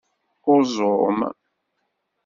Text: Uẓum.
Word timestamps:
Uẓum. 0.53 1.19